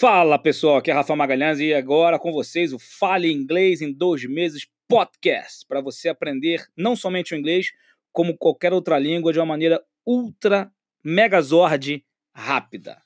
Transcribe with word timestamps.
Fala 0.00 0.38
pessoal, 0.38 0.76
aqui 0.76 0.92
é 0.92 0.94
Rafa 0.94 1.16
Magalhães 1.16 1.58
e 1.58 1.74
agora 1.74 2.20
com 2.20 2.30
vocês 2.30 2.72
o 2.72 2.78
Fale 2.78 3.32
Inglês 3.32 3.82
em 3.82 3.92
Dois 3.92 4.24
Meses 4.26 4.64
Podcast 4.86 5.66
para 5.66 5.80
você 5.80 6.08
aprender 6.08 6.64
não 6.76 6.94
somente 6.94 7.34
o 7.34 7.36
inglês, 7.36 7.72
como 8.12 8.38
qualquer 8.38 8.72
outra 8.72 8.96
língua 8.96 9.32
de 9.32 9.40
uma 9.40 9.46
maneira 9.46 9.82
ultra 10.06 10.70
megazord 11.02 12.04
rápida. 12.32 13.02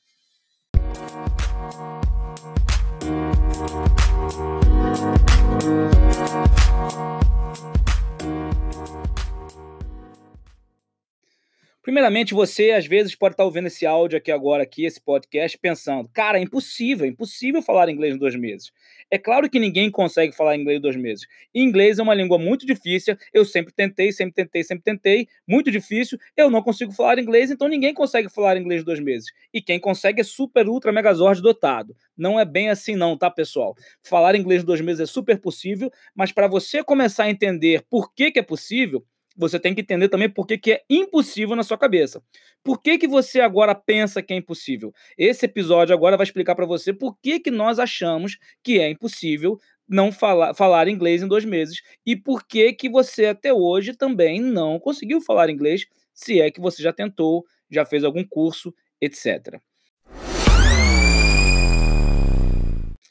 Primeiramente, 11.93 12.32
você 12.32 12.70
às 12.70 12.86
vezes 12.86 13.14
pode 13.14 13.34
estar 13.34 13.45
ouvindo 13.45 13.66
esse 13.66 13.84
áudio 13.84 14.16
aqui 14.16 14.32
agora, 14.32 14.62
aqui, 14.62 14.86
esse 14.86 14.98
podcast, 14.98 15.59
pensando, 15.59 16.09
cara, 16.09 16.38
é 16.38 16.42
impossível, 16.42 17.04
é 17.04 17.09
impossível 17.11 17.60
falar 17.60 17.91
inglês 17.91 18.14
em 18.14 18.19
dois 18.19 18.34
meses. 18.34 18.73
É 19.10 19.19
claro 19.19 19.46
que 19.50 19.59
ninguém 19.59 19.91
consegue 19.91 20.34
falar 20.34 20.56
inglês 20.56 20.78
em 20.78 20.80
dois 20.80 20.97
meses. 20.97 21.27
Inglês 21.55 21.98
é 21.98 22.02
uma 22.02 22.14
língua 22.14 22.38
muito 22.38 22.64
difícil, 22.64 23.14
eu 23.30 23.45
sempre 23.45 23.74
tentei, 23.74 24.10
sempre 24.10 24.33
tentei, 24.33 24.64
sempre 24.64 24.83
tentei, 24.83 25.28
muito 25.47 25.70
difícil, 25.70 26.19
eu 26.34 26.48
não 26.48 26.62
consigo 26.62 26.92
falar 26.92 27.19
inglês, 27.19 27.50
então 27.50 27.69
ninguém 27.69 27.92
consegue 27.92 28.30
falar 28.30 28.56
inglês 28.56 28.80
em 28.80 28.84
dois 28.86 28.98
meses. 28.98 29.30
E 29.52 29.61
quem 29.61 29.78
consegue 29.78 30.22
é 30.22 30.24
super, 30.24 30.66
ultra, 30.66 30.92
megazord 30.92 31.42
dotado. 31.42 31.95
Não 32.16 32.41
é 32.41 32.45
bem 32.47 32.70
assim 32.70 32.97
não, 32.97 33.19
tá, 33.19 33.30
pessoal? 33.30 33.74
Falar 34.02 34.34
inglês 34.34 34.62
em 34.62 34.66
dois 34.66 34.80
meses 34.80 35.00
é 35.00 35.06
super 35.06 35.38
possível, 35.38 35.91
mas 36.14 36.33
para 36.33 36.48
você 36.48 36.83
começar 36.83 37.24
a 37.24 37.30
entender 37.30 37.84
por 37.91 38.14
que, 38.14 38.30
que 38.30 38.38
é 38.38 38.42
possível, 38.42 39.05
você 39.36 39.59
tem 39.59 39.74
que 39.74 39.80
entender 39.80 40.09
também 40.09 40.28
por 40.28 40.46
que, 40.46 40.59
que 40.59 40.72
é 40.72 40.82
impossível 40.88 41.56
na 41.56 41.62
sua 41.62 41.78
cabeça. 41.78 42.22
Por 42.62 42.80
que, 42.80 42.98
que 42.98 43.09
você 43.09 43.41
agora 43.41 43.74
pensa 43.74 44.22
que 44.22 44.32
é 44.32 44.36
impossível? 44.36 44.92
Esse 45.16 45.46
episódio 45.46 45.95
agora 45.95 46.16
vai 46.16 46.24
explicar 46.24 46.55
para 46.55 46.66
você 46.66 46.92
por 46.92 47.18
que, 47.20 47.41
que 47.41 47.50
nós 47.50 47.78
achamos 47.78 48.38
que 48.62 48.78
é 48.78 48.91
impossível 48.91 49.58
não 49.89 50.12
falar, 50.12 50.55
falar 50.55 50.89
inglês 50.89 51.22
em 51.22 51.28
dois 51.28 51.44
meses 51.44 51.83
e 52.06 52.16
por 52.16 52.47
que, 52.47 52.72
que 52.72 52.89
você 52.89 53.27
até 53.27 53.52
hoje 53.52 53.94
também 53.94 54.41
não 54.41 54.78
conseguiu 54.78 55.20
falar 55.20 55.50
inglês, 55.50 55.86
se 56.14 56.41
é 56.41 56.50
que 56.50 56.61
você 56.61 56.83
já 56.83 56.92
tentou, 56.92 57.44
já 57.70 57.84
fez 57.84 58.05
algum 58.05 58.24
curso, 58.24 58.74
etc. 59.00 59.61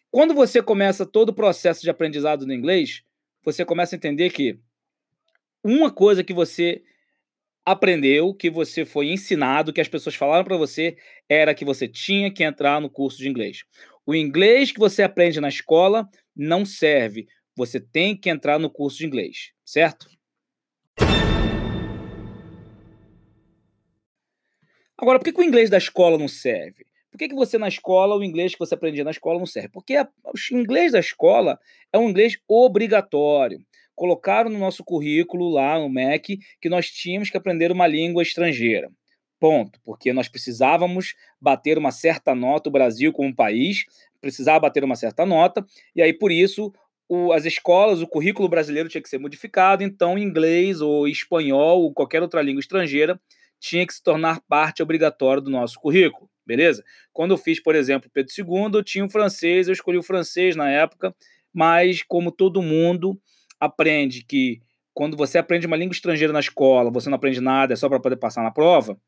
Quando 0.10 0.34
você 0.34 0.62
começa 0.62 1.06
todo 1.06 1.30
o 1.30 1.34
processo 1.34 1.82
de 1.82 1.90
aprendizado 1.90 2.46
no 2.46 2.54
inglês, 2.54 3.04
você 3.44 3.64
começa 3.64 3.96
a 3.96 3.98
entender 3.98 4.30
que 4.30 4.60
uma 5.64 5.92
coisa 5.92 6.24
que 6.24 6.34
você 6.34 6.82
aprendeu, 7.66 8.34
que 8.34 8.50
você 8.50 8.86
foi 8.86 9.12
ensinado, 9.12 9.72
que 9.72 9.82
as 9.82 9.88
pessoas 9.88 10.16
falaram 10.16 10.44
para 10.44 10.58
você, 10.58 10.98
era 11.30 11.54
que 11.54 11.64
você 11.64 11.88
tinha 11.88 12.34
que 12.34 12.44
entrar 12.44 12.82
no 12.82 12.90
curso 12.90 13.20
de 13.20 13.30
inglês. 13.30 13.64
O 14.06 14.16
inglês 14.16 14.72
que 14.72 14.80
você 14.80 15.04
aprende 15.04 15.40
na 15.40 15.50
escola 15.50 16.10
não 16.36 16.66
serve. 16.66 17.28
Você 17.56 17.80
tem 17.80 18.18
que 18.18 18.30
entrar 18.30 18.58
no 18.58 18.70
curso 18.70 18.98
de 18.98 19.06
inglês, 19.06 19.52
certo? 19.64 20.08
Agora, 24.98 25.20
por 25.20 25.26
que, 25.26 25.34
que 25.34 25.42
o 25.42 25.44
inglês 25.44 25.70
da 25.70 25.78
escola 25.78 26.18
não 26.18 26.28
serve? 26.28 26.86
Por 27.12 27.18
que, 27.18 27.28
que 27.28 27.36
você 27.36 27.58
na 27.58 27.68
escola, 27.68 28.16
o 28.16 28.24
inglês 28.24 28.54
que 28.54 28.60
você 28.60 28.74
aprendia 28.74 29.04
na 29.04 29.12
escola 29.12 29.38
não 29.38 29.46
serve? 29.46 29.70
Porque 29.70 29.96
a, 29.96 30.08
o 30.26 30.56
inglês 30.56 30.94
da 30.94 31.00
escola 31.00 31.60
é 31.92 31.98
um 31.98 32.10
inglês 32.10 32.38
obrigatório 32.48 33.60
colocaram 34.02 34.50
no 34.50 34.58
nosso 34.58 34.84
currículo 34.84 35.48
lá 35.48 35.78
no 35.78 35.88
MEC 35.88 36.40
que 36.60 36.68
nós 36.68 36.90
tínhamos 36.90 37.30
que 37.30 37.38
aprender 37.38 37.72
uma 37.72 37.86
língua 37.86 38.24
estrangeira. 38.24 38.90
Ponto. 39.40 39.80
Porque 39.86 40.12
nós 40.12 40.28
precisávamos 40.28 41.14
bater 41.40 41.78
uma 41.78 41.92
certa 41.92 42.34
nota, 42.34 42.68
o 42.68 42.72
Brasil 42.72 43.14
como 43.14 43.36
país 43.36 43.86
precisava 44.20 44.62
bater 44.62 44.84
uma 44.84 44.96
certa 44.96 45.24
nota, 45.24 45.64
e 45.96 46.02
aí 46.02 46.14
por 46.14 46.32
isso 46.32 46.74
o, 47.08 47.32
as 47.32 47.46
escolas, 47.46 48.02
o 48.02 48.08
currículo 48.08 48.50
brasileiro 48.50 48.90
tinha 48.90 49.04
que 49.04 49.10
ser 49.10 49.20
modificado, 49.20 49.84
então 49.84 50.18
inglês 50.18 50.82
ou 50.82 51.08
espanhol 51.08 51.84
ou 51.84 51.94
qualquer 51.94 52.24
outra 52.24 52.42
língua 52.42 52.60
estrangeira 52.60 53.22
tinha 53.60 53.86
que 53.86 53.94
se 53.94 54.02
tornar 54.02 54.42
parte 54.50 54.82
obrigatória 54.82 55.44
do 55.44 55.52
nosso 55.52 55.80
currículo, 55.80 56.28
beleza? 56.44 56.84
Quando 57.14 57.36
eu 57.36 57.38
fiz, 57.38 57.62
por 57.62 57.76
exemplo, 57.76 58.10
Pedro 58.12 58.34
II, 58.36 58.72
eu 58.74 58.84
tinha 58.84 59.06
o 59.06 59.12
francês, 59.12 59.68
eu 59.68 59.74
escolhi 59.74 60.00
o 60.00 60.04
francês 60.04 60.56
na 60.56 60.72
época, 60.72 61.16
mas 61.54 62.02
como 62.02 62.32
todo 62.32 62.64
mundo, 62.64 63.20
aprende 63.62 64.26
que 64.26 64.60
quando 64.94 65.16
você 65.16 65.38
aprende 65.38 65.68
uma 65.68 65.78
língua 65.78 65.94
estrangeira 65.94 66.34
na 66.34 66.40
escola, 66.40 66.92
você 66.92 67.10
não 67.10 67.16
aprende 67.16 67.40
nada, 67.40 67.74
é 67.74 67.76
só 67.76 67.88
para 67.88 68.00
poder 68.00 68.18
passar 68.18 68.44
na 68.44 68.52
prova, 68.52 69.00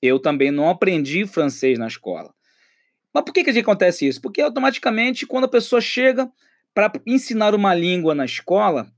eu 0.00 0.18
também 0.18 0.50
não 0.50 0.68
aprendi 0.68 1.26
francês 1.26 1.78
na 1.78 1.86
escola. 1.86 2.32
Mas 3.12 3.24
por 3.24 3.32
que, 3.32 3.44
que 3.44 3.58
acontece 3.58 4.06
isso? 4.06 4.20
Porque 4.20 4.40
automaticamente, 4.40 5.26
quando 5.26 5.44
a 5.44 5.48
pessoa 5.48 5.80
chega 5.80 6.30
para 6.74 6.90
ensinar 7.06 7.54
uma 7.54 7.74
língua 7.74 8.14
na 8.14 8.24
escola, 8.24 8.90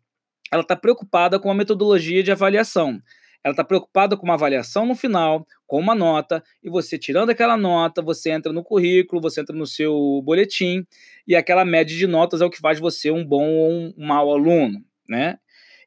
ela 0.53 0.62
está 0.62 0.76
preocupada 0.76 1.38
com 1.38 1.50
a 1.50 1.54
metodologia 1.54 2.22
de 2.22 2.32
avaliação. 2.32 3.00
Ela 3.42 3.53
está 3.53 3.65
preocupada 3.65 4.16
com 4.16 4.25
uma 4.25 4.34
avaliação 4.34 4.84
no 4.84 4.94
final, 4.94 5.47
com 5.66 5.78
uma 5.78 5.94
nota, 5.94 6.42
e 6.62 6.69
você 6.69 6.98
tirando 6.98 7.31
aquela 7.31 7.56
nota, 7.56 8.03
você 8.03 8.31
entra 8.31 8.53
no 8.53 8.62
currículo, 8.62 9.22
você 9.22 9.41
entra 9.41 9.56
no 9.56 9.66
seu 9.66 10.21
boletim, 10.22 10.84
e 11.27 11.34
aquela 11.34 11.65
média 11.65 11.97
de 11.97 12.06
notas 12.06 12.42
é 12.42 12.44
o 12.44 12.50
que 12.50 12.59
faz 12.59 12.78
você 12.78 13.10
um 13.10 13.25
bom 13.25 13.48
ou 13.48 13.71
um 13.71 13.94
mau 13.97 14.31
aluno 14.31 14.84
né? 15.10 15.38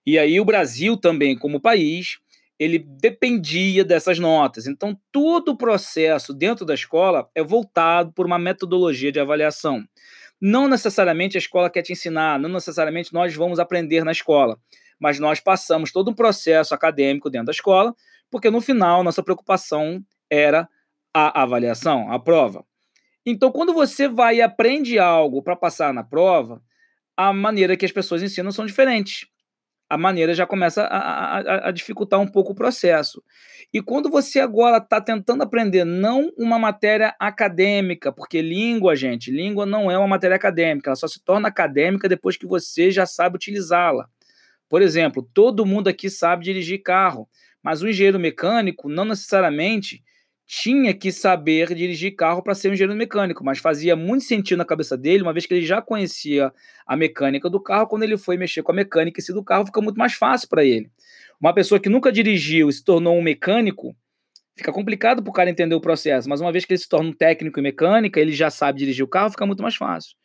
E 0.05 0.19
aí 0.19 0.39
o 0.39 0.45
Brasil 0.45 0.97
também, 0.97 1.37
como 1.37 1.61
país, 1.61 2.19
ele 2.59 2.77
dependia 2.77 3.83
dessas 3.83 4.19
notas. 4.19 4.67
Então, 4.67 4.99
todo 5.11 5.49
o 5.49 5.57
processo 5.57 6.33
dentro 6.33 6.65
da 6.65 6.73
escola 6.73 7.29
é 7.33 7.41
voltado 7.41 8.11
por 8.11 8.25
uma 8.25 8.37
metodologia 8.37 9.11
de 9.11 9.19
avaliação. 9.19 9.83
Não 10.39 10.67
necessariamente 10.67 11.37
a 11.37 11.39
escola 11.39 11.69
quer 11.69 11.81
te 11.81 11.93
ensinar, 11.93 12.37
não 12.37 12.49
necessariamente 12.49 13.13
nós 13.13 13.33
vamos 13.33 13.59
aprender 13.59 14.03
na 14.03 14.11
escola, 14.11 14.59
mas 14.99 15.19
nós 15.19 15.39
passamos 15.39 15.91
todo 15.91 16.11
um 16.11 16.13
processo 16.13 16.75
acadêmico 16.75 17.29
dentro 17.29 17.47
da 17.47 17.51
escola, 17.51 17.95
porque 18.29 18.49
no 18.49 18.59
final 18.59 19.03
nossa 19.03 19.23
preocupação 19.23 20.03
era 20.29 20.67
a 21.13 21.43
avaliação, 21.43 22.11
a 22.11 22.19
prova. 22.19 22.65
Então, 23.25 23.51
quando 23.51 23.73
você 23.73 24.07
vai 24.07 24.37
e 24.37 24.41
aprende 24.41 24.99
algo 24.99 25.41
para 25.41 25.55
passar 25.55 25.93
na 25.93 26.03
prova, 26.03 26.61
a 27.15 27.31
maneira 27.31 27.77
que 27.77 27.85
as 27.85 27.91
pessoas 27.91 28.23
ensinam 28.23 28.51
são 28.51 28.65
diferentes. 28.65 29.27
A 29.89 29.97
maneira 29.97 30.33
já 30.33 30.47
começa 30.47 30.83
a, 30.83 31.37
a, 31.37 31.69
a 31.69 31.71
dificultar 31.71 32.19
um 32.19 32.27
pouco 32.27 32.53
o 32.53 32.55
processo. 32.55 33.23
E 33.71 33.81
quando 33.81 34.09
você 34.09 34.39
agora 34.39 34.77
está 34.77 34.99
tentando 34.99 35.43
aprender 35.43 35.83
não 35.83 36.31
uma 36.37 36.57
matéria 36.57 37.15
acadêmica, 37.19 38.11
porque 38.11 38.41
língua, 38.41 38.95
gente, 38.95 39.29
língua 39.29 39.65
não 39.65 39.91
é 39.91 39.97
uma 39.97 40.07
matéria 40.07 40.35
acadêmica, 40.35 40.89
ela 40.89 40.95
só 40.95 41.07
se 41.07 41.23
torna 41.23 41.47
acadêmica 41.47 42.09
depois 42.09 42.37
que 42.37 42.47
você 42.47 42.89
já 42.89 43.05
sabe 43.05 43.35
utilizá-la. 43.35 44.07
Por 44.67 44.81
exemplo, 44.81 45.27
todo 45.33 45.65
mundo 45.65 45.87
aqui 45.87 46.09
sabe 46.09 46.45
dirigir 46.45 46.81
carro, 46.81 47.29
mas 47.61 47.81
o 47.83 47.87
engenheiro 47.87 48.19
mecânico 48.19 48.89
não 48.89 49.05
necessariamente 49.05 50.03
tinha 50.45 50.93
que 50.93 51.11
saber 51.11 51.73
dirigir 51.73 52.15
carro 52.15 52.43
para 52.43 52.53
ser 52.53 52.69
um 52.69 52.73
engenheiro 52.73 52.97
mecânico, 52.97 53.43
mas 53.43 53.59
fazia 53.59 53.95
muito 53.95 54.23
sentido 54.25 54.57
na 54.57 54.65
cabeça 54.65 54.97
dele, 54.97 55.23
uma 55.23 55.33
vez 55.33 55.45
que 55.45 55.53
ele 55.53 55.65
já 55.65 55.81
conhecia 55.81 56.51
a 56.85 56.97
mecânica 56.97 57.49
do 57.49 57.59
carro, 57.59 57.87
quando 57.87 58.03
ele 58.03 58.17
foi 58.17 58.37
mexer 58.37 58.61
com 58.61 58.71
a 58.71 58.75
mecânica 58.75 59.21
si 59.21 59.33
do 59.33 59.43
carro, 59.43 59.65
fica 59.65 59.81
muito 59.81 59.97
mais 59.97 60.13
fácil 60.13 60.49
para 60.49 60.63
ele. 60.63 60.91
Uma 61.39 61.53
pessoa 61.53 61.79
que 61.79 61.89
nunca 61.89 62.11
dirigiu 62.11 62.69
e 62.69 62.73
se 62.73 62.83
tornou 62.83 63.17
um 63.17 63.21
mecânico, 63.21 63.95
fica 64.55 64.71
complicado 64.71 65.23
para 65.23 65.29
o 65.29 65.33
cara 65.33 65.49
entender 65.49 65.75
o 65.75 65.81
processo, 65.81 66.29
mas 66.29 66.41
uma 66.41 66.51
vez 66.51 66.65
que 66.65 66.73
ele 66.73 66.79
se 66.79 66.89
torna 66.89 67.09
um 67.09 67.13
técnico 67.13 67.59
em 67.59 67.63
mecânica, 67.63 68.19
ele 68.19 68.31
já 68.31 68.49
sabe 68.49 68.79
dirigir 68.79 69.03
o 69.03 69.07
carro, 69.07 69.31
fica 69.31 69.45
muito 69.45 69.63
mais 69.63 69.75
fácil. 69.75 70.15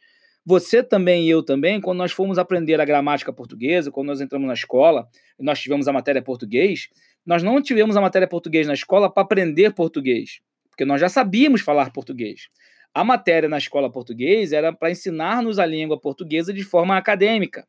Você 0.44 0.82
também 0.82 1.26
e 1.26 1.30
eu 1.30 1.42
também, 1.42 1.78
quando 1.78 1.98
nós 1.98 2.10
fomos 2.10 2.38
aprender 2.38 2.80
a 2.80 2.84
gramática 2.84 3.30
portuguesa, 3.32 3.90
quando 3.90 4.06
nós 4.06 4.20
entramos 4.20 4.48
na 4.48 4.54
escola 4.54 5.06
e 5.38 5.44
nós 5.44 5.60
tivemos 5.60 5.86
a 5.86 5.92
matéria 5.92 6.22
português, 6.22 6.88
nós 7.28 7.42
não 7.42 7.60
tivemos 7.60 7.94
a 7.94 8.00
matéria 8.00 8.26
português 8.26 8.66
na 8.66 8.72
escola 8.72 9.12
para 9.12 9.22
aprender 9.22 9.74
português, 9.74 10.40
porque 10.70 10.86
nós 10.86 10.98
já 10.98 11.10
sabíamos 11.10 11.60
falar 11.60 11.92
português. 11.92 12.48
A 12.94 13.04
matéria 13.04 13.50
na 13.50 13.58
escola 13.58 13.92
português 13.92 14.50
era 14.50 14.72
para 14.72 14.90
ensinar-nos 14.90 15.58
a 15.58 15.66
língua 15.66 16.00
portuguesa 16.00 16.54
de 16.54 16.64
forma 16.64 16.96
acadêmica. 16.96 17.68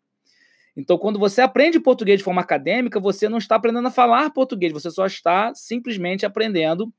Então, 0.77 0.97
quando 0.97 1.19
você 1.19 1.41
aprende 1.41 1.77
português 1.77 2.19
de 2.19 2.23
forma 2.23 2.39
acadêmica, 2.39 3.01
você 3.01 3.27
não 3.27 3.37
está 3.37 3.55
aprendendo 3.55 3.89
a 3.89 3.91
falar 3.91 4.29
português, 4.29 4.71
você 4.71 4.89
só 4.89 5.05
está 5.05 5.53
simplesmente 5.53 6.25
aprendendo 6.25 6.89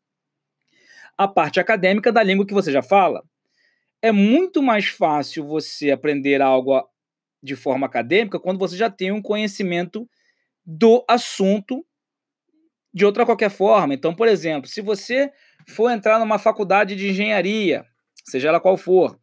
a 1.17 1.27
parte 1.27 1.59
acadêmica 1.61 2.13
da 2.13 2.23
língua 2.23 2.47
que 2.47 2.53
você 2.53 2.71
já 2.71 2.83
fala 2.83 3.25
é 4.03 4.13
muito 4.13 4.63
mais 4.63 4.87
fácil 4.87 5.47
você 5.47 5.91
aprender 5.91 6.41
algo 6.41 6.83
de 7.43 7.57
forma 7.57 7.87
acadêmica 7.87 8.39
quando 8.39 8.59
você 8.59 8.77
já 8.77 8.91
tem 8.91 9.13
um 9.13 9.23
conhecimento 9.23 10.09
do 10.65 11.05
assunto 11.09 11.85
de 12.93 13.05
outra 13.05 13.25
qualquer 13.25 13.51
forma. 13.51 13.95
Então, 13.95 14.15
por 14.15 14.29
exemplo, 14.29 14.69
se 14.69 14.81
você 14.81 15.31
for 15.69 15.91
entrar 15.91 16.19
numa 16.19 16.39
faculdade 16.39 16.97
de 16.97 17.11
engenharia, 17.11 17.85
seja 18.25 18.49
ela 18.49 18.61
qual 18.61 18.77
for, 18.77 19.19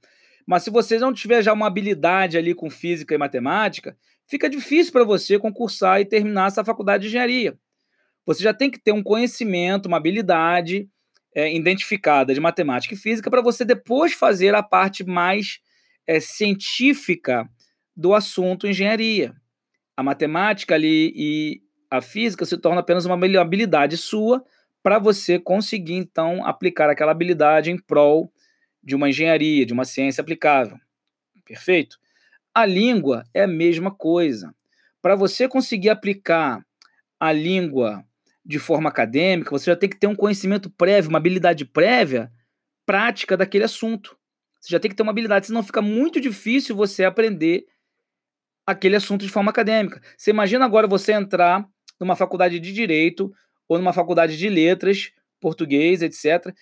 mas 0.45 0.63
se 0.63 0.69
você 0.69 0.97
não 0.97 1.13
tiver 1.13 1.41
já 1.41 1.51
uma 1.51 1.67
habilidade 1.67 2.37
ali 2.37 2.53
com 2.53 2.69
física 2.69 3.13
e 3.13 3.17
matemática, 3.17 3.97
fica 4.25 4.49
difícil 4.49 4.93
para 4.93 5.03
você 5.03 5.37
concursar 5.37 5.99
e 5.99 6.05
terminar 6.05 6.47
essa 6.47 6.63
faculdade 6.63 7.03
de 7.03 7.09
engenharia. 7.09 7.57
Você 8.25 8.43
já 8.43 8.53
tem 8.53 8.69
que 8.69 8.79
ter 8.79 8.91
um 8.91 9.03
conhecimento, 9.03 9.87
uma 9.87 9.97
habilidade 9.97 10.89
é, 11.35 11.53
identificada 11.53 12.33
de 12.33 12.39
matemática 12.39 12.93
e 12.93 12.97
física 12.97 13.29
para 13.29 13.41
você 13.41 13.65
depois 13.65 14.13
fazer 14.13 14.55
a 14.55 14.63
parte 14.63 15.03
mais 15.03 15.59
é, 16.05 16.19
científica 16.19 17.47
do 17.95 18.13
assunto 18.13 18.67
engenharia. 18.67 19.35
A 19.95 20.03
matemática 20.03 20.75
ali 20.75 21.11
e 21.15 21.61
a 21.89 22.01
física 22.01 22.45
se 22.45 22.57
torna 22.57 22.81
apenas 22.81 23.05
uma 23.05 23.15
habilidade 23.39 23.97
sua 23.97 24.43
para 24.83 24.99
você 24.99 25.39
conseguir 25.39 25.95
então 25.95 26.45
aplicar 26.45 26.89
aquela 26.89 27.11
habilidade 27.11 27.71
em 27.71 27.77
prol 27.77 28.31
de 28.83 28.95
uma 28.95 29.09
engenharia, 29.09 29.65
de 29.65 29.73
uma 29.73 29.85
ciência 29.85 30.21
aplicável. 30.21 30.77
Perfeito? 31.45 31.97
A 32.53 32.65
língua 32.65 33.23
é 33.33 33.43
a 33.43 33.47
mesma 33.47 33.91
coisa. 33.91 34.53
Para 35.01 35.15
você 35.15 35.47
conseguir 35.47 35.89
aplicar 35.89 36.65
a 37.19 37.31
língua 37.31 38.03
de 38.45 38.59
forma 38.59 38.89
acadêmica, 38.89 39.51
você 39.51 39.69
já 39.69 39.75
tem 39.75 39.89
que 39.89 39.99
ter 39.99 40.07
um 40.07 40.15
conhecimento 40.15 40.69
prévio, 40.69 41.09
uma 41.09 41.17
habilidade 41.17 41.65
prévia, 41.65 42.31
prática 42.85 43.35
daquele 43.35 43.65
assunto. 43.65 44.17
Você 44.59 44.69
já 44.71 44.79
tem 44.79 44.89
que 44.89 44.95
ter 44.95 45.03
uma 45.03 45.11
habilidade, 45.11 45.47
senão 45.47 45.63
fica 45.63 45.81
muito 45.81 46.19
difícil 46.19 46.75
você 46.75 47.03
aprender 47.03 47.65
aquele 48.65 48.95
assunto 48.95 49.25
de 49.25 49.31
forma 49.31 49.51
acadêmica. 49.51 50.01
Você 50.17 50.31
imagina 50.31 50.65
agora 50.65 50.87
você 50.87 51.13
entrar 51.13 51.67
numa 51.99 52.15
faculdade 52.15 52.59
de 52.59 52.71
direito 52.71 53.31
ou 53.67 53.77
numa 53.77 53.93
faculdade 53.93 54.37
de 54.37 54.49
letras, 54.49 55.11
português, 55.39 56.01
etc., 56.01 56.53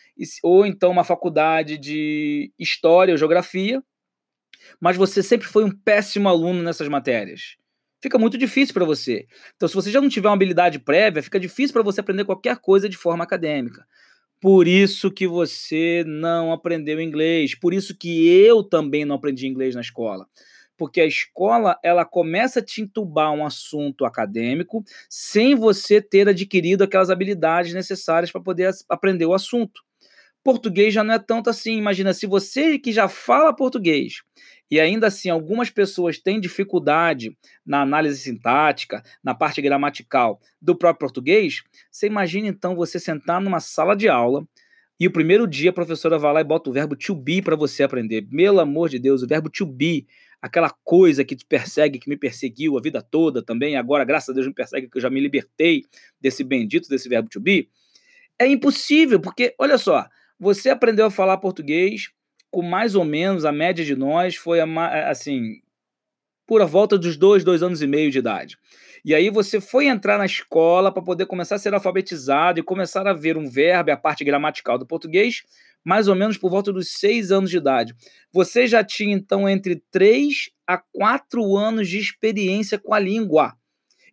ou 0.44 0.66
então 0.66 0.92
uma 0.92 1.04
faculdade 1.04 1.78
de 1.78 2.52
história 2.58 3.14
ou 3.14 3.18
geografia, 3.18 3.84
mas 4.80 4.98
você 4.98 5.22
sempre 5.22 5.48
foi 5.48 5.64
um 5.64 5.72
péssimo 5.72 6.28
aluno 6.28 6.64
nessas 6.64 6.88
matérias 6.88 7.58
fica 8.06 8.20
muito 8.20 8.38
difícil 8.38 8.74
para 8.74 8.86
você. 8.86 9.26
Então, 9.56 9.68
se 9.68 9.74
você 9.74 9.90
já 9.90 10.00
não 10.00 10.10
tiver 10.10 10.30
uma 10.30 10.36
habilidade 10.36 10.78
prévia, 10.78 11.24
fica 11.24 11.40
difícil 11.40 11.74
para 11.74 11.82
você 11.82 12.02
aprender 12.02 12.24
qualquer 12.24 12.58
coisa 12.58 12.88
de 12.88 12.96
forma 12.96 13.24
acadêmica. 13.24 13.84
Por 14.40 14.68
isso 14.68 15.10
que 15.10 15.28
você 15.28 16.04
não 16.06 16.52
aprendeu 16.52 17.02
inglês, 17.02 17.56
por 17.56 17.74
isso 17.74 17.98
que 17.98 18.28
eu 18.28 18.64
também 18.64 19.06
não 19.06 19.16
aprendi 19.16 19.48
inglês 19.48 19.74
na 19.74 19.82
escola. 19.82 20.28
Porque 20.78 21.00
a 21.02 21.06
escola, 21.06 21.80
ela 21.84 22.04
começa 22.04 22.60
a 22.60 22.64
te 22.64 22.82
entubar 22.82 23.32
um 23.32 23.46
assunto 23.46 24.06
acadêmico 24.06 24.84
sem 25.10 25.56
você 25.56 26.02
ter 26.02 26.28
adquirido 26.28 26.84
aquelas 26.84 27.10
habilidades 27.10 27.74
necessárias 27.74 28.32
para 28.32 28.42
poder 28.42 28.72
aprender 28.90 29.26
o 29.26 29.34
assunto. 29.34 29.82
Português 30.46 30.94
já 30.94 31.04
não 31.04 31.16
é 31.16 31.20
tanto 31.20 31.50
assim. 31.50 31.76
Imagina, 31.76 32.14
se 32.14 32.28
você 32.28 32.78
que 32.78 32.92
já 32.92 33.08
fala 33.08 33.56
português 33.56 34.22
e 34.70 34.80
ainda 34.80 35.08
assim 35.08 35.28
algumas 35.28 35.72
pessoas 35.72 36.20
têm 36.20 36.40
dificuldade 36.40 37.36
na 37.66 37.82
análise 37.82 38.20
sintática, 38.20 39.02
na 39.24 39.34
parte 39.34 39.60
gramatical 39.60 40.40
do 40.62 40.78
próprio 40.78 41.00
português, 41.00 41.64
você 41.90 42.06
imagina 42.06 42.48
então 42.48 42.76
você 42.76 43.00
sentar 43.00 43.42
numa 43.42 43.60
sala 43.60 43.96
de 43.96 44.08
aula 44.08 44.46
e 45.00 45.08
o 45.08 45.12
primeiro 45.12 45.48
dia 45.48 45.72
a 45.72 45.74
professora 45.74 46.20
vai 46.20 46.32
lá 46.32 46.42
e 46.42 46.44
bota 46.44 46.70
o 46.70 46.74
verbo 46.74 46.96
to 46.96 47.16
be 47.16 47.42
para 47.42 47.56
você 47.56 47.82
aprender. 47.82 48.22
Pelo 48.22 48.60
amor 48.60 48.88
de 48.88 49.00
Deus, 49.00 49.24
o 49.24 49.28
verbo 49.28 49.50
to 49.50 49.66
be, 49.66 50.06
aquela 50.46 50.70
coisa 50.84 51.26
que 51.26 51.36
te 51.36 51.44
persegue, 51.44 51.98
que 51.98 52.08
me 52.08 52.16
perseguiu 52.16 52.78
a 52.78 52.82
vida 52.82 53.02
toda 53.02 53.42
também, 53.42 53.76
agora 53.76 54.06
graças 54.06 54.30
a 54.30 54.34
Deus 54.34 54.46
me 54.46 54.54
persegue 54.54 54.88
que 54.88 54.96
eu 54.96 55.02
já 55.02 55.10
me 55.10 55.20
libertei 55.20 55.84
desse 56.22 56.44
bendito 56.44 56.88
desse 56.88 57.10
verbo 57.10 57.28
to 57.28 57.40
be. 57.40 57.68
É 58.38 58.48
impossível, 58.48 59.20
porque 59.20 59.56
olha 59.58 59.76
só, 59.80 60.08
você 60.40 60.70
aprendeu 60.70 61.08
a 61.08 61.12
falar 61.12 61.38
português 61.38 62.12
com 62.52 62.62
mais 62.62 62.94
ou 62.94 63.04
menos 63.04 63.44
a 63.44 63.52
média 63.52 63.84
de 63.84 63.96
nós 63.96 64.36
foi 64.36 64.60
assim 64.62 65.62
por 66.46 66.62
a 66.62 66.66
volta 66.66 66.96
dos 66.96 67.18
dois, 67.18 67.44
dois 67.44 67.64
anos 67.64 67.82
e 67.82 67.88
meio 67.88 68.12
de 68.12 68.20
idade. 68.20 68.56
E 69.04 69.16
aí 69.16 69.32
você 69.32 69.60
foi 69.60 69.88
entrar 69.88 70.20
na 70.20 70.28
escola 70.28 70.92
para 70.92 71.02
poder 71.02 71.26
começar 71.26 71.56
a 71.56 71.60
ser 71.60 71.74
alfabetizado 71.74 72.60
e 72.60 72.64
começar 72.64 73.08
a 73.08 73.14
ver 73.14 73.36
um 73.36 73.50
verbo, 73.50 73.92
a 73.92 73.98
parte 73.98 74.24
gramatical 74.24 74.78
do 74.78 74.86
português, 74.86 75.42
mais 75.86 76.08
ou 76.08 76.16
menos 76.16 76.38
por 76.38 76.50
volta 76.50 76.74
dos 76.74 76.90
seis 76.94 77.32
anos 77.32 77.52
de 77.52 77.58
idade. 77.58 77.96
Você 78.34 78.66
já 78.66 78.84
tinha 78.84 79.16
então 79.16 79.48
entre 79.48 79.82
três 79.92 80.50
a 80.68 80.78
quatro 80.78 81.56
anos 81.56 81.88
de 81.88 82.00
experiência 82.00 82.80
com 82.80 82.94
a 82.94 83.00
língua. 83.00 83.54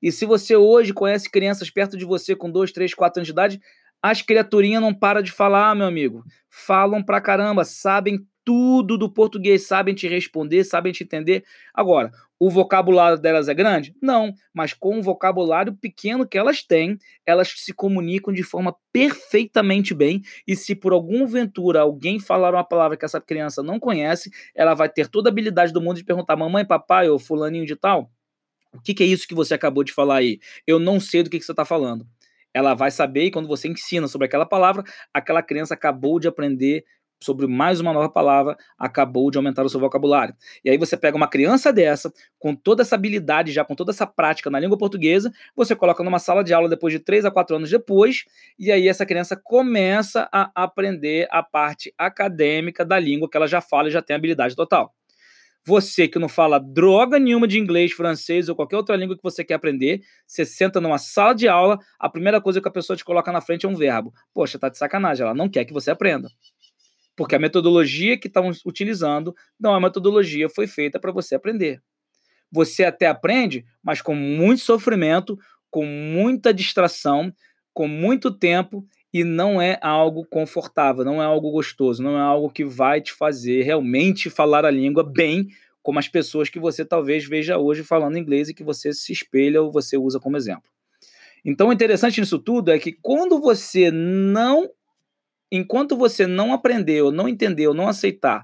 E 0.03 0.13
se 0.13 0.27
você 0.27 0.55
hoje 0.55 0.93
conhece 0.93 1.31
crianças 1.31 1.71
perto 1.71 1.97
de 1.97 2.05
você 2.05 2.37
com 2.37 2.51
dois, 2.51 2.71
três, 2.71 2.93
quatro 2.93 3.21
anos 3.21 3.27
de 3.27 3.33
idade, 3.33 3.61
as 4.03 4.21
criaturinhas 4.21 4.83
não 4.83 4.93
param 4.93 5.23
de 5.23 5.33
falar, 5.33 5.75
meu 5.75 5.87
amigo. 5.87 6.25
Falam 6.51 7.03
pra 7.03 7.21
caramba, 7.21 7.65
sabem 7.65 8.27
tudo 8.44 8.99
do 8.99 9.11
português, 9.11 9.67
sabem 9.67 9.94
te 9.94 10.09
responder, 10.09 10.65
sabem 10.65 10.93
te 10.93 11.05
entender. 11.05 11.44
Agora, 11.75 12.11
o 12.39 12.50
vocabulário 12.50 13.19
delas 13.19 13.49
é 13.49 13.55
grande? 13.55 13.94
Não, 14.03 14.35
mas 14.53 14.75
com 14.75 14.99
o 14.99 15.03
vocabulário 15.03 15.77
pequeno 15.77 16.27
que 16.27 16.37
elas 16.37 16.62
têm, 16.62 16.99
elas 17.25 17.49
se 17.56 17.73
comunicam 17.73 18.33
de 18.35 18.43
forma 18.43 18.75
perfeitamente 18.93 19.94
bem. 19.94 20.23
E 20.47 20.56
se 20.56 20.75
por 20.75 20.93
alguma 20.93 21.27
ventura 21.27 21.81
alguém 21.81 22.19
falar 22.19 22.53
uma 22.53 22.65
palavra 22.65 22.97
que 22.97 23.05
essa 23.05 23.21
criança 23.21 23.62
não 23.62 23.79
conhece, 23.79 24.31
ela 24.55 24.75
vai 24.75 24.88
ter 24.88 25.09
toda 25.09 25.29
a 25.29 25.33
habilidade 25.33 25.73
do 25.73 25.81
mundo 25.81 25.99
de 25.99 26.05
perguntar: 26.05 26.37
mamãe, 26.37 26.67
papai 26.67 27.09
ou 27.09 27.19
fulaninho 27.19 27.65
de 27.67 27.77
tal. 27.77 28.11
O 28.75 28.81
que, 28.81 28.95
que 28.95 29.03
é 29.03 29.06
isso 29.06 29.29
que 29.29 29.35
você 29.35 29.55
acabou 29.55 29.85
de 29.85 29.93
falar 29.93 30.17
aí? 30.17 30.41
Eu 30.67 30.79
não 30.79 30.99
sei 30.99 31.23
do 31.23 31.31
que, 31.31 31.38
que 31.38 31.45
você 31.45 31.53
está 31.53 31.65
falando 31.65 32.06
ela 32.55 32.75
vai 32.75 32.91
saber 32.91 33.25
e 33.25 33.31
quando 33.31 33.49
você 33.49 33.69
ensina 33.69 34.06
sobre 34.06 34.27
aquela 34.27 34.45
palavra, 34.45 34.85
aquela 35.12 35.43
criança 35.43 35.75
acabou 35.75 36.21
de 36.21 36.29
aprender 36.29 36.85
sobre 37.23 37.47
mais 37.47 37.81
uma 37.81 37.93
nova 37.93 38.09
palavra, 38.09 38.57
acabou 38.79 39.31
de 39.31 39.39
aumentar 39.39 39.65
o 39.65 39.69
seu 39.69 39.81
vocabulário. 39.81 40.35
E 40.65 40.71
aí 40.71 40.77
você 40.77 40.97
pega 40.97 41.17
uma 41.17 41.29
criança 41.29 41.73
dessa, 41.73 42.13
com 42.39 42.55
toda 42.55 42.83
essa 42.83 42.95
habilidade, 42.95 43.53
já 43.53 43.65
com 43.65 43.75
toda 43.75 43.93
essa 43.93 44.07
prática 44.07 44.51
na 44.51 44.61
língua 44.61 44.77
portuguesa, 44.77 45.33
você 45.55 45.75
coloca 45.77 46.03
numa 46.03 46.19
sala 46.19 46.43
de 46.43 46.53
aula 46.53 46.69
depois 46.69 46.93
de 46.93 46.99
três 46.99 47.25
a 47.25 47.31
quatro 47.31 47.57
anos 47.57 47.71
depois, 47.71 48.25
e 48.59 48.71
aí 48.71 48.89
essa 48.89 49.07
criança 49.07 49.37
começa 49.37 50.29
a 50.33 50.51
aprender 50.55 51.29
a 51.31 51.43
parte 51.43 51.95
acadêmica 51.97 52.85
da 52.85 52.99
língua 52.99 53.29
que 53.31 53.37
ela 53.37 53.47
já 53.47 53.61
fala 53.61 53.89
e 53.89 53.93
já 53.93 54.03
tem 54.03 54.17
habilidade 54.17 54.57
total. 54.57 54.93
Você 55.65 56.09
que 56.09 56.19
não 56.19 56.29
fala 56.29 56.59
droga 56.59 57.21
nenhuma 57.21 57.47
de 57.47 57.57
inglês, 57.57 57.93
francês 57.93 58.49
ou 58.49 58.57
qualquer 58.57 58.77
outra 58.77 58.97
língua 58.97 59.17
que 59.17 59.23
você 59.23 59.45
quer 59.45 59.55
aprender, 59.55 60.03
você 60.27 60.45
senta 60.45 60.81
numa 60.81 60.99
sala 60.99 61.35
de 61.35 61.47
aula, 61.47 61.79
a 62.01 62.09
primeira 62.09 62.41
coisa 62.41 62.61
que 62.61 62.67
a 62.67 62.71
pessoa 62.71 62.97
te 62.97 63.05
coloca 63.05 63.31
na 63.31 63.41
frente 63.41 63.65
é 63.65 63.69
um 63.69 63.77
verbo. 63.77 64.13
Poxa, 64.35 64.59
tá 64.59 64.69
de 64.69 64.77
sacanagem, 64.77 65.25
ela 65.25 65.35
não 65.35 65.49
quer 65.49 65.65
que 65.65 65.73
você 65.73 65.93
aprenda. 65.93 66.29
Porque 67.23 67.37
a 67.37 67.39
metodologia 67.39 68.19
que 68.19 68.27
estão 68.27 68.51
utilizando 68.67 69.33
não 69.59 69.71
é 69.71 69.75
uma 69.75 69.87
metodologia 69.87 70.49
foi 70.49 70.67
feita 70.67 70.99
para 70.99 71.13
você 71.13 71.37
aprender. 71.37 71.81
Você 72.51 72.83
até 72.83 73.07
aprende, 73.07 73.65
mas 73.81 74.03
com 74.03 74.13
muito 74.13 74.63
sofrimento, 74.63 75.39
com 75.71 75.87
muita 75.87 76.53
distração, 76.53 77.33
com 77.73 77.87
muito 77.87 78.29
tempo 78.29 78.85
e 79.15 79.23
não 79.23 79.63
é 79.63 79.79
algo 79.81 80.27
confortável, 80.27 81.05
não 81.05 81.23
é 81.23 81.25
algo 81.25 81.53
gostoso, 81.53 82.03
não 82.03 82.19
é 82.19 82.21
algo 82.21 82.51
que 82.51 82.65
vai 82.65 83.01
te 83.01 83.13
fazer 83.13 83.63
realmente 83.63 84.29
falar 84.29 84.65
a 84.65 84.71
língua 84.73 85.05
bem, 85.05 85.47
como 85.81 86.00
as 86.00 86.09
pessoas 86.09 86.49
que 86.49 86.59
você 86.59 86.85
talvez 86.85 87.25
veja 87.25 87.57
hoje 87.57 87.85
falando 87.85 88.19
inglês 88.19 88.49
e 88.49 88.55
que 88.55 88.64
você 88.64 88.93
se 88.93 89.12
espelha 89.12 89.62
ou 89.62 89.71
você 89.71 89.97
usa 89.97 90.19
como 90.19 90.37
exemplo. 90.37 90.69
Então, 91.45 91.69
o 91.69 91.73
interessante 91.73 92.21
nisso 92.21 92.41
tudo 92.41 92.73
é 92.73 92.81
que 92.81 92.91
quando 92.91 93.41
você 93.41 93.93
não, 93.93 94.69
enquanto 95.52 95.97
você 95.97 96.26
não 96.26 96.54
aprendeu, 96.54 97.12
não 97.12 97.28
entendeu, 97.28 97.75
não 97.75 97.87
aceitar 97.87 98.42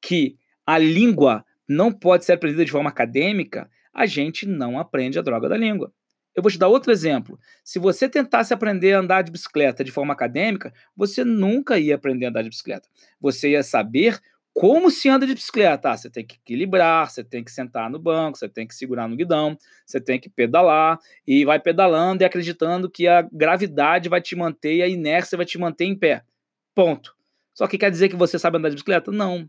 que 0.00 0.36
a 0.64 0.78
língua 0.78 1.44
não 1.68 1.90
pode 1.90 2.24
ser 2.24 2.34
aprendida 2.34 2.64
de 2.64 2.70
forma 2.70 2.88
acadêmica, 2.88 3.68
a 3.92 4.06
gente 4.06 4.46
não 4.46 4.78
aprende 4.78 5.18
a 5.18 5.22
droga 5.22 5.48
da 5.48 5.56
língua. 5.56 5.92
Eu 6.34 6.42
vou 6.42 6.50
te 6.50 6.58
dar 6.58 6.68
outro 6.68 6.92
exemplo. 6.92 7.38
Se 7.62 7.78
você 7.78 8.08
tentasse 8.08 8.54
aprender 8.54 8.94
a 8.94 9.00
andar 9.00 9.22
de 9.22 9.32
bicicleta 9.32 9.84
de 9.84 9.90
forma 9.90 10.14
acadêmica, 10.14 10.72
você 10.96 11.24
nunca 11.24 11.78
ia 11.78 11.96
aprender 11.96 12.26
a 12.26 12.28
andar 12.30 12.42
de 12.42 12.48
bicicleta. 12.48 12.88
Você 13.20 13.50
ia 13.50 13.62
saber 13.62 14.18
como 14.54 14.90
se 14.90 15.08
anda 15.08 15.26
de 15.26 15.34
bicicleta. 15.34 15.90
Ah, 15.90 15.96
você 15.96 16.10
tem 16.10 16.24
que 16.24 16.36
equilibrar, 16.36 17.10
você 17.10 17.24
tem 17.24 17.42
que 17.42 17.50
sentar 17.50 17.90
no 17.90 17.98
banco, 17.98 18.38
você 18.38 18.48
tem 18.48 18.66
que 18.66 18.74
segurar 18.74 19.08
no 19.08 19.16
guidão, 19.16 19.56
você 19.86 20.00
tem 20.00 20.20
que 20.20 20.28
pedalar 20.28 20.98
e 21.26 21.44
vai 21.44 21.58
pedalando 21.58 22.22
e 22.22 22.26
acreditando 22.26 22.90
que 22.90 23.08
a 23.08 23.22
gravidade 23.22 24.08
vai 24.08 24.20
te 24.20 24.36
manter 24.36 24.76
e 24.76 24.82
a 24.82 24.88
inércia 24.88 25.36
vai 25.36 25.46
te 25.46 25.58
manter 25.58 25.86
em 25.86 25.96
pé. 25.96 26.22
Ponto. 26.74 27.14
Só 27.54 27.66
que 27.66 27.78
quer 27.78 27.90
dizer 27.90 28.08
que 28.08 28.16
você 28.16 28.38
sabe 28.38 28.58
andar 28.58 28.68
de 28.68 28.76
bicicleta? 28.76 29.10
Não. 29.10 29.48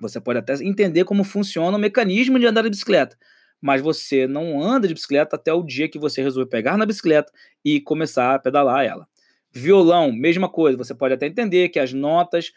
Você 0.00 0.20
pode 0.20 0.38
até 0.38 0.54
entender 0.54 1.04
como 1.04 1.22
funciona 1.22 1.76
o 1.76 1.80
mecanismo 1.80 2.38
de 2.38 2.46
andar 2.46 2.62
de 2.62 2.70
bicicleta, 2.70 3.16
mas 3.60 3.80
você 3.80 4.26
não 4.26 4.60
anda 4.60 4.88
de 4.88 4.94
bicicleta 4.94 5.36
até 5.36 5.52
o 5.52 5.62
dia 5.62 5.88
que 5.88 5.98
você 5.98 6.22
resolve 6.22 6.50
pegar 6.50 6.76
na 6.76 6.86
bicicleta 6.86 7.32
e 7.64 7.80
começar 7.80 8.34
a 8.34 8.38
pedalar 8.38 8.84
ela. 8.84 9.06
Violão, 9.56 10.10
mesma 10.10 10.48
coisa. 10.48 10.76
Você 10.76 10.92
pode 10.96 11.14
até 11.14 11.28
entender 11.28 11.68
que 11.68 11.78
as 11.78 11.92
notas 11.92 12.52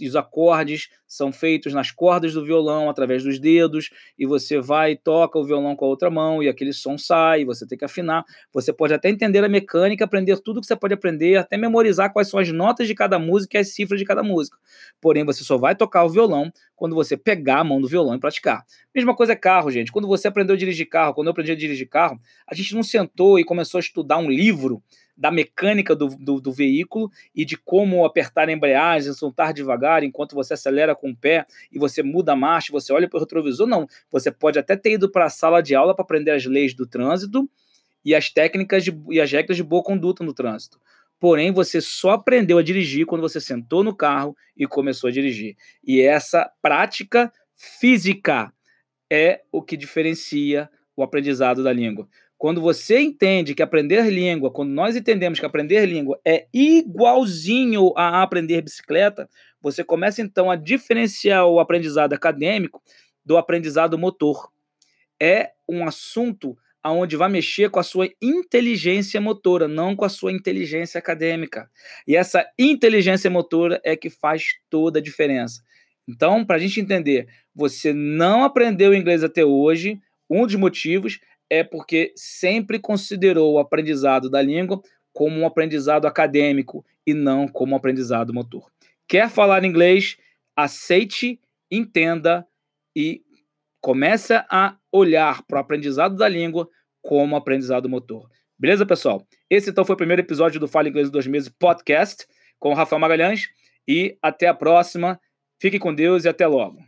e 0.00 0.08
os 0.08 0.16
acordes 0.16 0.88
são 1.06 1.30
feitos 1.30 1.74
nas 1.74 1.90
cordas 1.90 2.32
do 2.32 2.42
violão 2.42 2.88
através 2.88 3.22
dos 3.22 3.38
dedos, 3.38 3.90
e 4.18 4.24
você 4.24 4.58
vai 4.58 4.92
e 4.92 4.96
toca 4.96 5.38
o 5.38 5.44
violão 5.44 5.76
com 5.76 5.84
a 5.84 5.88
outra 5.88 6.08
mão 6.08 6.42
e 6.42 6.48
aquele 6.48 6.72
som 6.72 6.96
sai, 6.96 7.44
você 7.44 7.66
tem 7.66 7.76
que 7.76 7.84
afinar. 7.84 8.24
Você 8.50 8.72
pode 8.72 8.94
até 8.94 9.10
entender 9.10 9.44
a 9.44 9.48
mecânica, 9.48 10.06
aprender 10.06 10.40
tudo 10.40 10.62
que 10.62 10.66
você 10.66 10.74
pode 10.74 10.94
aprender, 10.94 11.36
até 11.36 11.58
memorizar 11.58 12.14
quais 12.14 12.28
são 12.28 12.40
as 12.40 12.50
notas 12.50 12.86
de 12.86 12.94
cada 12.94 13.18
música 13.18 13.58
e 13.58 13.60
as 13.60 13.68
cifras 13.68 14.00
de 14.00 14.06
cada 14.06 14.22
música. 14.22 14.56
Porém, 15.02 15.26
você 15.26 15.44
só 15.44 15.58
vai 15.58 15.76
tocar 15.76 16.04
o 16.04 16.08
violão 16.08 16.50
quando 16.74 16.94
você 16.94 17.14
pegar 17.14 17.58
a 17.58 17.64
mão 17.64 17.78
do 17.78 17.88
violão 17.88 18.14
e 18.14 18.18
praticar. 18.18 18.64
Mesma 18.94 19.14
coisa 19.14 19.34
é 19.34 19.36
carro, 19.36 19.70
gente. 19.70 19.92
Quando 19.92 20.08
você 20.08 20.28
aprendeu 20.28 20.54
a 20.54 20.58
dirigir 20.58 20.88
carro, 20.88 21.12
quando 21.12 21.26
eu 21.26 21.32
aprendi 21.32 21.52
a 21.52 21.56
dirigir 21.56 21.90
carro, 21.90 22.18
a 22.50 22.54
gente 22.54 22.74
não 22.74 22.82
sentou 22.82 23.38
e 23.38 23.44
começou 23.44 23.76
a 23.76 23.82
estudar 23.82 24.16
um 24.16 24.30
livro 24.30 24.82
da 25.18 25.32
mecânica 25.32 25.96
do, 25.96 26.06
do, 26.08 26.40
do, 26.40 26.52
veículo 26.52 27.10
e 27.34 27.44
de 27.44 27.56
como 27.56 28.04
apertar 28.04 28.48
a 28.48 28.52
embreagem, 28.52 29.12
soltar 29.12 29.52
devagar 29.52 30.04
enquanto 30.04 30.36
você 30.36 30.54
acelera 30.54 30.94
com 30.94 31.10
o 31.10 31.16
pé 31.16 31.44
e 31.72 31.78
você 31.78 32.04
muda 32.04 32.32
a 32.32 32.36
marcha, 32.36 32.72
você 32.72 32.92
olha 32.92 33.08
para 33.08 33.16
o 33.16 33.20
retrovisor. 33.20 33.66
Não, 33.66 33.88
você 34.10 34.30
pode 34.30 34.60
até 34.60 34.76
ter 34.76 34.92
ido 34.92 35.10
para 35.10 35.24
a 35.24 35.30
sala 35.30 35.60
de 35.60 35.74
aula 35.74 35.92
para 35.92 36.04
aprender 36.04 36.30
as 36.30 36.46
leis 36.46 36.72
do 36.72 36.86
trânsito 36.86 37.50
e 38.04 38.14
as 38.14 38.30
técnicas 38.30 38.84
de, 38.84 38.96
e 39.10 39.20
as 39.20 39.30
regras 39.30 39.56
de 39.56 39.64
boa 39.64 39.82
conduta 39.82 40.22
no 40.22 40.32
trânsito. 40.32 40.80
Porém, 41.18 41.52
você 41.52 41.80
só 41.80 42.10
aprendeu 42.10 42.58
a 42.58 42.62
dirigir 42.62 43.04
quando 43.04 43.22
você 43.22 43.40
sentou 43.40 43.82
no 43.82 43.94
carro 43.94 44.36
e 44.56 44.68
começou 44.68 45.08
a 45.08 45.12
dirigir. 45.12 45.56
E 45.82 46.00
essa 46.00 46.48
prática 46.62 47.32
física 47.56 48.52
é 49.10 49.42
o 49.50 49.60
que 49.60 49.76
diferencia 49.76 50.70
o 50.94 51.02
aprendizado 51.02 51.64
da 51.64 51.72
língua. 51.72 52.08
Quando 52.38 52.60
você 52.60 53.00
entende 53.00 53.52
que 53.52 53.62
aprender 53.62 54.08
língua, 54.08 54.50
quando 54.50 54.70
nós 54.70 54.94
entendemos 54.94 55.40
que 55.40 55.46
aprender 55.46 55.84
língua 55.84 56.20
é 56.24 56.46
igualzinho 56.54 57.92
a 57.96 58.22
aprender 58.22 58.62
bicicleta, 58.62 59.28
você 59.60 59.82
começa 59.82 60.22
então 60.22 60.48
a 60.48 60.54
diferenciar 60.54 61.46
o 61.46 61.58
aprendizado 61.58 62.12
acadêmico 62.12 62.80
do 63.24 63.36
aprendizado 63.36 63.98
motor. 63.98 64.50
É 65.20 65.50
um 65.68 65.84
assunto 65.84 66.56
aonde 66.80 67.16
vai 67.16 67.28
mexer 67.28 67.70
com 67.70 67.80
a 67.80 67.82
sua 67.82 68.08
inteligência 68.22 69.20
motora, 69.20 69.66
não 69.66 69.96
com 69.96 70.04
a 70.04 70.08
sua 70.08 70.30
inteligência 70.30 70.96
acadêmica. 70.96 71.68
E 72.06 72.14
essa 72.14 72.48
inteligência 72.56 73.28
motora 73.28 73.80
é 73.84 73.96
que 73.96 74.08
faz 74.08 74.54
toda 74.70 75.00
a 75.00 75.02
diferença. 75.02 75.60
Então, 76.06 76.44
para 76.44 76.54
a 76.54 76.58
gente 76.58 76.80
entender, 76.80 77.28
você 77.52 77.92
não 77.92 78.44
aprendeu 78.44 78.94
inglês 78.94 79.24
até 79.24 79.44
hoje, 79.44 80.00
um 80.30 80.46
dos 80.46 80.54
motivos 80.54 81.18
é 81.50 81.64
porque 81.64 82.12
sempre 82.16 82.78
considerou 82.78 83.54
o 83.54 83.58
aprendizado 83.58 84.30
da 84.30 84.42
língua 84.42 84.80
como 85.12 85.40
um 85.40 85.46
aprendizado 85.46 86.06
acadêmico 86.06 86.84
e 87.06 87.14
não 87.14 87.48
como 87.48 87.72
um 87.72 87.76
aprendizado 87.76 88.32
motor. 88.32 88.70
Quer 89.08 89.30
falar 89.30 89.64
inglês? 89.64 90.16
Aceite, 90.54 91.40
entenda 91.70 92.46
e 92.94 93.22
começa 93.80 94.46
a 94.50 94.76
olhar 94.92 95.42
para 95.44 95.58
o 95.58 95.60
aprendizado 95.60 96.16
da 96.16 96.28
língua 96.28 96.68
como 97.00 97.36
aprendizado 97.36 97.88
motor. 97.88 98.28
Beleza, 98.58 98.84
pessoal? 98.84 99.26
Esse 99.48 99.70
então 99.70 99.84
foi 99.84 99.94
o 99.94 99.96
primeiro 99.96 100.20
episódio 100.20 100.60
do 100.60 100.68
Fala 100.68 100.88
Inglês 100.88 101.08
em 101.08 101.12
Dois 101.12 101.26
Meses 101.26 101.48
podcast 101.48 102.26
com 102.58 102.70
o 102.70 102.74
Rafael 102.74 103.00
Magalhães 103.00 103.48
e 103.86 104.18
até 104.20 104.48
a 104.48 104.54
próxima. 104.54 105.20
Fique 105.60 105.78
com 105.78 105.94
Deus 105.94 106.24
e 106.24 106.28
até 106.28 106.46
logo. 106.46 106.78